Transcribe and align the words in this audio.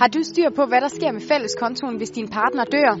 Har 0.00 0.08
du 0.08 0.22
styr 0.22 0.50
på, 0.50 0.64
hvad 0.64 0.80
der 0.80 0.88
sker 0.88 1.12
med 1.12 1.20
fælleskontoen, 1.20 1.96
hvis 1.96 2.10
din 2.10 2.28
partner 2.28 2.64
dør? 2.64 2.92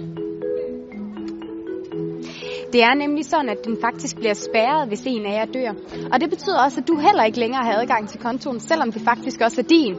Det 2.72 2.82
er 2.82 2.94
nemlig 2.94 3.24
sådan, 3.24 3.48
at 3.48 3.64
den 3.64 3.76
faktisk 3.80 4.16
bliver 4.16 4.34
spærret, 4.34 4.88
hvis 4.88 5.06
en 5.06 5.26
af 5.26 5.32
jer 5.32 5.44
dør. 5.44 5.72
Og 6.12 6.20
det 6.20 6.30
betyder 6.30 6.64
også, 6.64 6.80
at 6.80 6.88
du 6.88 6.96
heller 6.96 7.24
ikke 7.24 7.38
længere 7.38 7.64
har 7.64 7.80
adgang 7.80 8.08
til 8.08 8.20
kontoen, 8.20 8.60
selvom 8.60 8.92
det 8.92 9.02
faktisk 9.02 9.40
også 9.40 9.60
er 9.60 9.64
din. 9.64 9.94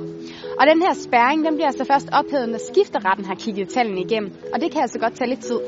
Og 0.60 0.67
den 0.67 0.81
her 0.81 0.94
spærring, 0.94 1.46
den 1.46 1.53
bliver 1.56 1.67
altså 1.67 1.85
først 1.85 2.10
ophævet, 2.12 2.49
når 2.49 2.60
skifteretten 2.72 3.26
har 3.26 3.36
kigget 3.36 3.70
tallene 3.70 4.02
igennem. 4.02 4.31
Og 4.54 4.62
det 4.62 4.72
kan 4.72 4.81
altså 4.81 4.99
godt 4.99 5.13
tage 5.13 5.29
lidt 5.29 5.42
tid. 5.42 5.60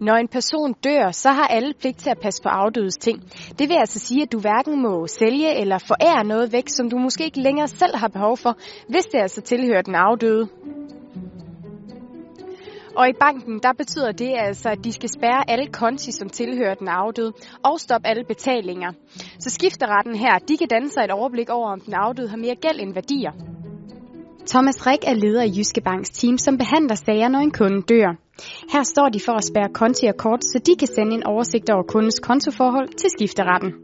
Når 0.00 0.14
en 0.14 0.28
person 0.28 0.72
dør, 0.72 1.10
så 1.10 1.28
har 1.28 1.46
alle 1.46 1.74
pligt 1.80 1.98
til 1.98 2.10
at 2.10 2.18
passe 2.22 2.42
på 2.42 2.48
afdødes 2.48 2.96
ting. 2.96 3.22
Det 3.58 3.68
vil 3.68 3.76
altså 3.76 3.98
sige, 3.98 4.22
at 4.22 4.32
du 4.32 4.40
hverken 4.40 4.82
må 4.82 5.06
sælge 5.06 5.60
eller 5.60 5.78
forære 5.78 6.24
noget 6.24 6.52
væk, 6.52 6.68
som 6.68 6.90
du 6.90 6.98
måske 6.98 7.24
ikke 7.24 7.40
længere 7.40 7.68
selv 7.68 7.96
har 7.96 8.08
behov 8.08 8.36
for, 8.36 8.56
hvis 8.88 9.04
det 9.04 9.18
altså 9.18 9.40
tilhører 9.40 9.82
den 9.82 9.94
afdøde. 9.94 10.48
Og 12.96 13.08
i 13.08 13.12
banken, 13.20 13.60
der 13.62 13.72
betyder 13.72 14.12
det 14.12 14.34
altså, 14.36 14.68
at 14.68 14.84
de 14.84 14.92
skal 14.92 15.08
spærre 15.08 15.50
alle 15.50 15.66
konti, 15.66 16.12
som 16.12 16.28
tilhører 16.28 16.74
den 16.74 16.88
afdøde, 16.88 17.32
og 17.64 17.80
stoppe 17.80 18.08
alle 18.08 18.24
betalinger. 18.24 18.92
Så 19.38 19.50
skifteretten 19.50 20.14
her, 20.14 20.38
de 20.38 20.56
kan 20.56 20.68
danne 20.68 20.90
sig 20.90 21.04
et 21.04 21.10
overblik 21.10 21.50
over, 21.50 21.70
om 21.70 21.80
den 21.80 21.94
afdøde 21.94 22.28
har 22.28 22.36
mere 22.36 22.54
gæld 22.54 22.80
end 22.80 22.94
værdier. 22.94 23.55
Thomas 24.46 24.86
Rik 24.86 25.04
er 25.06 25.14
leder 25.14 25.42
i 25.42 25.52
Jyske 25.56 25.80
Banks 25.80 26.10
team, 26.10 26.38
som 26.38 26.58
behandler 26.58 26.94
sager, 26.94 27.28
når 27.28 27.38
en 27.38 27.50
kunde 27.50 27.82
dør. 27.82 28.16
Her 28.72 28.82
står 28.82 29.08
de 29.08 29.20
for 29.20 29.32
at 29.32 29.44
spærre 29.44 29.68
konti 29.74 30.06
og 30.06 30.16
kort, 30.16 30.44
så 30.44 30.58
de 30.66 30.76
kan 30.76 30.88
sende 30.88 31.14
en 31.14 31.26
oversigt 31.26 31.70
over 31.70 31.82
kundens 31.82 32.20
kontoforhold 32.20 32.88
til 32.88 33.10
skifteretten. 33.10 33.74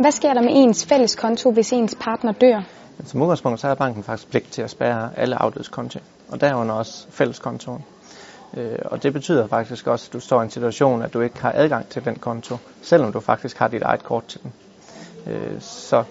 Hvad 0.00 0.10
sker 0.10 0.34
der 0.34 0.42
med 0.42 0.50
ens 0.52 0.86
fælles 0.86 1.16
konto, 1.16 1.50
hvis 1.52 1.72
ens 1.72 1.96
partner 2.00 2.32
dør? 2.32 2.62
Som 3.04 3.22
udgangspunkt 3.22 3.60
så 3.60 3.66
har 3.66 3.74
banken 3.74 4.02
faktisk 4.02 4.30
pligt 4.30 4.52
til 4.52 4.62
at 4.62 4.70
spærre 4.70 5.10
alle 5.16 5.42
afdødes 5.42 5.68
konti, 5.68 5.98
og 6.28 6.40
derunder 6.40 6.74
også 6.74 7.06
fælleskontoen. 7.10 7.84
Øh, 8.56 8.78
og 8.84 9.02
det 9.02 9.12
betyder 9.12 9.46
faktisk 9.46 9.86
også, 9.86 10.08
at 10.08 10.12
du 10.12 10.20
står 10.20 10.40
i 10.40 10.44
en 10.44 10.50
situation, 10.50 11.02
at 11.02 11.14
du 11.14 11.20
ikke 11.20 11.40
har 11.40 11.52
adgang 11.54 11.88
til 11.88 12.04
den 12.04 12.16
konto, 12.16 12.56
selvom 12.82 13.12
du 13.12 13.20
faktisk 13.20 13.58
har 13.58 13.68
dit 13.68 13.82
eget 13.82 14.04
kort 14.04 14.24
til 14.24 14.40
den. 14.42 14.52
Øh, 15.26 15.60
så 15.60 16.04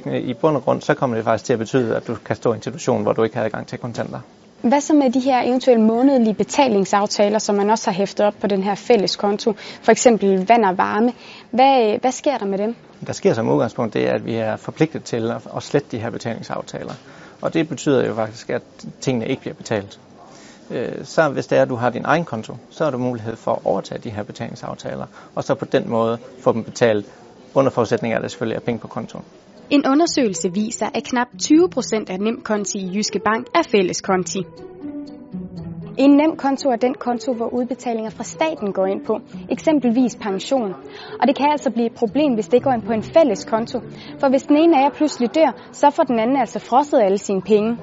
det, 0.00 0.22
i 0.22 0.34
bund 0.34 0.56
og 0.56 0.64
grund, 0.64 0.80
så 0.80 0.94
kommer 0.94 1.16
det 1.16 1.24
faktisk 1.24 1.44
til 1.44 1.52
at 1.52 1.58
betyde, 1.58 1.96
at 1.96 2.06
du 2.06 2.14
kan 2.14 2.36
stå 2.36 2.52
i 2.52 2.56
en 2.56 2.62
situation, 2.62 3.02
hvor 3.02 3.12
du 3.12 3.22
ikke 3.22 3.36
har 3.36 3.44
adgang 3.44 3.66
til 3.66 3.78
kontanter. 3.78 4.20
Hvad 4.62 4.80
så 4.80 4.94
med 4.94 5.10
de 5.10 5.20
her 5.20 5.42
eventuelle 5.42 5.84
månedlige 5.84 6.34
betalingsaftaler, 6.34 7.38
som 7.38 7.54
man 7.54 7.70
også 7.70 7.90
har 7.90 7.94
hæftet 7.94 8.26
op 8.26 8.34
på 8.40 8.46
den 8.46 8.62
her 8.62 8.74
fælles 8.74 9.16
konto? 9.16 9.54
For 9.82 9.92
eksempel 9.92 10.46
vand 10.48 10.64
og 10.64 10.78
varme. 10.78 11.12
Hvad, 11.50 11.98
hvad 12.00 12.12
sker 12.12 12.38
der 12.38 12.46
med 12.46 12.58
dem? 12.58 12.74
Der 13.06 13.12
sker 13.12 13.34
som 13.34 13.48
udgangspunkt 13.48 13.94
det, 13.94 14.04
at 14.04 14.26
vi 14.26 14.34
er 14.34 14.56
forpligtet 14.56 15.04
til 15.04 15.30
at, 15.30 15.42
at 15.56 15.62
slette 15.62 15.88
de 15.96 15.98
her 15.98 16.10
betalingsaftaler. 16.10 16.92
Og 17.40 17.54
det 17.54 17.68
betyder 17.68 18.06
jo 18.06 18.14
faktisk, 18.14 18.50
at 18.50 18.62
tingene 19.00 19.26
ikke 19.26 19.40
bliver 19.40 19.54
betalt. 19.54 20.00
Øh, 20.70 21.04
så 21.04 21.28
hvis 21.28 21.46
det 21.46 21.58
er, 21.58 21.62
at 21.62 21.68
du 21.68 21.74
har 21.74 21.90
din 21.90 22.04
egen 22.04 22.24
konto, 22.24 22.56
så 22.70 22.84
har 22.84 22.90
du 22.90 22.98
mulighed 22.98 23.36
for 23.36 23.52
at 23.52 23.58
overtage 23.64 24.00
de 24.00 24.10
her 24.10 24.22
betalingsaftaler, 24.22 25.06
og 25.34 25.44
så 25.44 25.54
på 25.54 25.64
den 25.64 25.88
måde 25.88 26.18
få 26.40 26.52
dem 26.52 26.64
betalt 26.64 27.06
under 27.54 27.70
forudsætning 27.70 28.12
af, 28.12 28.16
at 28.16 28.22
der 28.22 28.28
selvfølgelig 28.28 28.56
er 28.56 28.60
penge 28.60 28.78
på 28.78 28.88
kontoen. 28.88 29.24
En 29.70 29.82
undersøgelse 29.86 30.52
viser, 30.54 30.86
at 30.94 31.04
knap 31.04 31.26
20 31.38 31.68
procent 31.68 32.10
af 32.10 32.20
nemkonti 32.20 32.78
i 32.78 32.90
Jyske 32.94 33.18
Bank 33.18 33.46
er 33.54 33.62
fælleskonti. 33.62 34.38
En 35.98 36.10
nem 36.10 36.36
konto 36.36 36.68
er 36.70 36.76
den 36.76 36.94
konto, 36.94 37.32
hvor 37.32 37.48
udbetalinger 37.54 38.10
fra 38.10 38.24
staten 38.24 38.72
går 38.72 38.86
ind 38.86 39.04
på, 39.04 39.20
eksempelvis 39.50 40.16
pension. 40.16 40.74
Og 41.20 41.28
det 41.28 41.36
kan 41.36 41.46
altså 41.50 41.70
blive 41.70 41.86
et 41.86 41.94
problem, 41.94 42.34
hvis 42.34 42.48
det 42.48 42.62
går 42.62 42.72
ind 42.72 42.82
på 42.82 42.92
en 42.92 43.02
fælles 43.02 43.44
konto. 43.44 43.80
For 44.20 44.28
hvis 44.28 44.42
den 44.42 44.56
ene 44.56 44.78
af 44.78 44.82
jer 44.82 44.90
pludselig 44.90 45.34
dør, 45.34 45.50
så 45.72 45.90
får 45.90 46.02
den 46.02 46.18
anden 46.18 46.36
altså 46.36 46.58
frosset 46.58 47.00
alle 47.02 47.18
sine 47.18 47.42
penge. 47.42 47.78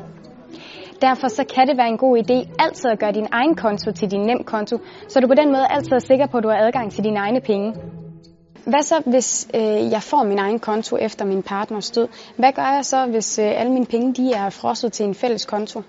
Derfor 1.01 1.27
så 1.27 1.43
kan 1.55 1.67
det 1.67 1.77
være 1.77 1.87
en 1.87 1.97
god 1.97 2.17
idé 2.17 2.37
altid 2.59 2.89
at 2.91 2.99
gøre 2.99 3.11
din 3.11 3.27
egen 3.31 3.55
konto 3.55 3.91
til 3.91 4.11
din 4.11 4.21
nem 4.21 4.43
konto, 4.43 4.77
så 5.07 5.19
du 5.19 5.27
på 5.27 5.35
den 5.35 5.51
måde 5.51 5.65
altid 5.69 5.91
er 5.91 5.99
sikker 5.99 6.27
på, 6.27 6.37
at 6.37 6.43
du 6.43 6.49
har 6.49 6.57
adgang 6.65 6.91
til 6.91 7.03
dine 7.03 7.19
egne 7.19 7.41
penge. 7.41 7.73
Hvad 8.65 8.83
så, 8.83 9.01
hvis 9.05 9.47
øh, 9.53 9.91
jeg 9.91 10.03
får 10.03 10.23
min 10.23 10.39
egen 10.39 10.59
konto 10.59 10.97
efter 10.97 11.25
min 11.25 11.43
partners 11.43 11.91
død? 11.91 12.07
Hvad 12.37 12.53
gør 12.53 12.73
jeg 12.75 12.85
så, 12.85 13.05
hvis 13.05 13.39
øh, 13.39 13.59
alle 13.59 13.71
mine 13.71 13.85
penge 13.85 14.13
de 14.13 14.33
er 14.33 14.49
frosset 14.49 14.93
til 14.93 15.05
en 15.05 15.15
fælles 15.15 15.45
konto? 15.45 15.81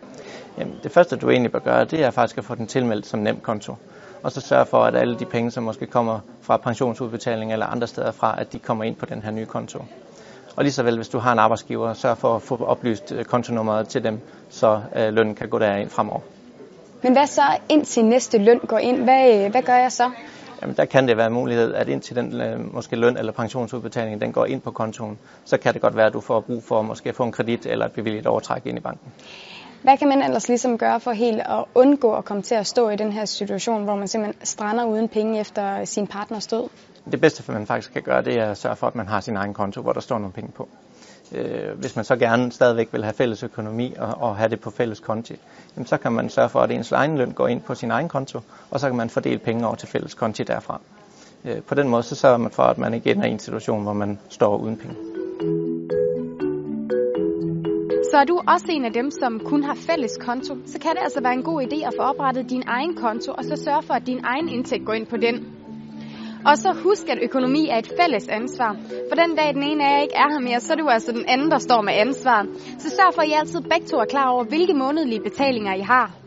Jamen, 0.59 0.75
det 0.83 0.93
første, 0.93 1.17
du 1.17 1.31
egentlig 1.31 1.53
bør 1.53 1.59
gøre, 1.59 1.85
det 1.85 2.05
er 2.05 2.11
faktisk 2.11 2.39
at 2.39 2.45
få 2.45 2.55
den 2.55 2.67
tilmeldt 2.67 3.07
som 3.07 3.21
nem 3.21 3.41
konto. 3.41 3.75
Og 4.23 4.33
så 4.33 4.41
sørge 4.41 4.67
for, 4.67 4.85
at 4.85 4.97
alle 4.97 5.19
de 5.19 5.25
penge, 5.25 5.51
som 5.51 5.63
måske 5.65 5.87
kommer 5.87 6.21
fra 6.41 6.57
pensionsudbetaling 6.57 7.53
eller 7.53 7.67
andre 7.67 7.87
steder 7.87 8.13
fra, 8.13 8.41
at 8.41 8.53
de 8.53 8.59
kommer 8.59 8.85
ind 8.85 8.97
på 8.97 9.07
den 9.07 9.23
her 9.23 9.31
nye 9.31 9.47
konto. 9.47 9.85
Og 10.57 10.65
lige 10.65 10.73
så 10.73 10.83
vel, 10.83 10.97
hvis 10.97 11.09
du 11.09 11.19
har 11.19 11.33
en 11.33 11.39
arbejdsgiver, 11.39 11.95
sørg 11.95 12.19
for 12.19 12.37
at 12.37 12.43
få 12.43 12.65
oplyst 12.65 13.13
øh, 13.13 13.25
kontonummeret 13.25 13.89
til 13.89 14.05
dem, 14.05 14.21
så 14.51 14.81
øh, 14.97 15.13
lønnen 15.13 15.35
kan 15.35 15.49
gå 15.49 15.59
derind 15.59 15.91
fremover. 15.91 16.21
Men 17.03 17.13
hvad 17.13 17.27
så 17.27 17.43
indtil 17.69 18.05
næste 18.05 18.39
løn 18.39 18.59
går 18.59 18.79
ind? 18.79 19.03
Hvad, 19.03 19.45
øh, 19.45 19.51
hvad 19.51 19.63
gør 19.63 19.77
jeg 19.77 19.93
så? 19.93 20.11
Jamen 20.63 20.77
der 20.77 20.85
kan 20.85 21.09
det 21.09 21.17
være 21.17 21.27
en 21.27 21.33
mulighed, 21.33 21.75
at 21.75 21.89
indtil 21.89 22.17
den 22.17 22.41
øh, 22.41 22.75
måske 22.75 22.97
løn 22.97 23.17
eller 23.17 23.33
pensionsudbetaling, 23.33 24.21
den 24.21 24.33
går 24.33 24.47
ind 24.47 24.61
på 24.61 24.71
kontoen, 24.71 25.19
så 25.45 25.57
kan 25.59 25.75
det 25.75 25.83
godt 25.83 25.97
være, 25.97 26.07
at 26.07 26.13
du 26.13 26.21
får 26.21 26.41
brug 26.41 26.63
for 26.65 26.83
måske 26.83 27.09
at 27.09 27.15
få 27.15 27.25
en 27.25 27.33
kredit 27.33 27.67
eller 27.67 27.87
et 27.87 27.93
bevilget 27.93 28.27
overtræk 28.27 28.67
ind 28.67 28.79
i 28.79 28.81
banken. 28.81 29.13
Hvad 29.83 29.99
kan 29.99 30.09
man 30.09 30.23
ellers 30.23 30.49
ligesom 30.49 30.79
gøre 30.79 31.01
for 31.01 31.13
helt 31.13 31.41
at 31.41 31.65
undgå 31.75 32.15
at 32.15 32.25
komme 32.25 32.43
til 32.43 32.55
at 32.55 32.67
stå 32.67 32.89
i 32.89 32.97
den 32.97 33.13
her 33.13 33.25
situation, 33.25 33.85
hvor 33.85 33.97
man 33.97 34.09
simpelthen 34.09 34.47
strander 34.47 34.85
uden 34.85 35.09
penge 35.09 35.41
efter 35.41 35.85
sin 35.85 36.07
partners 36.07 36.47
død? 36.47 36.69
Det 37.13 37.21
bedste, 37.21 37.53
man 37.53 37.67
faktisk 37.67 37.93
kan 37.93 38.03
gøre, 38.03 38.23
det 38.23 38.39
er 38.39 38.51
at 38.51 38.59
sørge 38.59 38.77
for, 38.77 38.87
at 38.87 38.95
man 38.95 39.09
har 39.09 39.21
sin 39.21 39.37
egen 39.37 39.55
konto, 39.55 39.83
hvor 39.83 39.93
der 39.93 40.01
står 40.01 40.19
nogle 40.19 40.33
penge 40.33 40.51
på. 40.53 40.69
Øh, 41.33 41.79
hvis 41.79 41.97
man 41.97 42.05
så 42.05 42.17
gerne 42.17 42.53
stadigvæk 42.53 42.89
vil 42.93 43.05
have 43.05 43.15
fælles 43.15 43.43
økonomi 43.43 43.95
og, 43.99 44.15
og 44.21 44.37
have 44.37 44.49
det 44.49 44.61
på 44.61 44.71
fælles 44.71 45.01
konti, 45.01 45.37
jamen 45.77 45.87
så 45.87 45.97
kan 45.97 46.13
man 46.13 46.31
sørge 46.31 46.49
for, 46.49 46.61
at 46.61 46.71
ens 46.71 46.93
egen 46.93 47.19
løn 47.19 47.31
går 47.31 47.49
ind 47.49 47.61
på 47.61 47.75
sin 47.75 47.91
egen 47.91 48.09
konto, 48.09 48.41
og 48.71 48.81
så 48.81 48.89
kan 48.89 48.97
man 48.97 49.11
fordele 49.11 49.39
penge 49.39 49.67
over 49.67 49.75
til 49.75 49.89
fælles 49.89 50.15
konti 50.15 50.43
derfra. 50.43 50.81
Øh, 51.45 51.63
på 51.63 51.75
den 51.75 51.89
måde 51.89 52.03
så 52.03 52.15
sørger 52.15 52.37
man 52.37 52.51
for, 52.51 52.63
at 52.63 52.79
man 52.79 52.95
ikke 52.95 53.11
ender 53.11 53.27
i 53.27 53.31
en 53.31 53.39
situation, 53.39 53.83
hvor 53.83 53.93
man 53.93 54.19
står 54.29 54.57
uden 54.57 54.77
penge. 54.77 55.12
Så 58.13 58.19
er 58.19 58.25
du 58.25 58.41
også 58.55 58.67
en 58.71 58.85
af 58.85 58.93
dem, 58.93 59.11
som 59.11 59.41
kun 59.45 59.63
har 59.63 59.75
fælles 59.75 60.19
konto, 60.21 60.55
så 60.67 60.79
kan 60.79 60.91
det 60.91 61.03
altså 61.03 61.21
være 61.23 61.33
en 61.33 61.43
god 61.43 61.63
idé 61.63 61.87
at 61.87 61.93
få 61.99 62.03
oprettet 62.03 62.51
din 62.51 62.63
egen 62.67 62.95
konto, 62.95 63.33
og 63.39 63.45
så 63.45 63.57
sørge 63.65 63.83
for, 63.83 63.95
at 63.95 64.07
din 64.07 64.21
egen 64.25 64.49
indtægt 64.49 64.85
går 64.87 64.93
ind 64.93 65.07
på 65.07 65.17
den. 65.17 65.37
Og 66.47 66.59
så 66.59 66.73
husk, 66.85 67.09
at 67.09 67.19
økonomi 67.23 67.69
er 67.69 67.79
et 67.79 67.93
fælles 68.01 68.29
ansvar. 68.29 68.77
For 69.09 69.17
den 69.23 69.37
dag, 69.37 69.55
den 69.55 69.63
ene 69.63 69.85
af 69.85 69.97
jer 69.97 70.03
ikke 70.03 70.15
er 70.15 70.33
her 70.33 70.41
mere, 70.41 70.61
så 70.61 70.73
er 70.73 70.77
det 70.77 70.83
jo 70.83 70.89
altså 70.89 71.13
den 71.13 71.25
anden, 71.29 71.51
der 71.51 71.59
står 71.59 71.83
med 71.83 71.93
ansvaret. 71.93 72.49
Så 72.79 72.91
sørg 72.91 73.15
for, 73.15 73.23
at 73.23 73.29
I 73.29 73.33
altid 73.33 73.61
begge 73.61 73.87
to 73.87 73.97
er 73.97 74.05
klar 74.05 74.29
over, 74.29 74.45
hvilke 74.45 74.75
månedlige 74.75 75.23
betalinger 75.23 75.75
I 75.75 75.81
har. 75.81 76.22